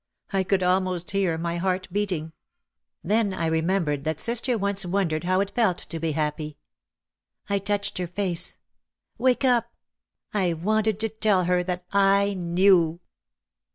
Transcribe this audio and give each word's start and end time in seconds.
I 0.33 0.41
could 0.43 0.63
almost 0.63 1.11
hear 1.11 1.37
my 1.37 1.57
heart 1.57 1.87
beating. 1.91 2.33
Then 3.03 3.35
I 3.35 3.45
remembered 3.45 4.03
that 4.03 4.19
sister 4.19 4.57
once 4.57 4.83
won 4.83 5.07
dered 5.07 5.25
how 5.25 5.41
it 5.41 5.51
felt 5.51 5.77
to 5.77 5.99
be 5.99 6.13
happy. 6.13 6.57
I 7.47 7.59
touched 7.59 7.99
her 7.99 8.07
face, 8.07 8.57
"Wake 9.19 9.45
up!" 9.45 9.71
I 10.33 10.53
wanted 10.53 10.99
to 11.01 11.09
tell 11.09 11.43
her 11.43 11.61
that 11.65 11.85
I 11.93 12.33
knew. 12.33 12.99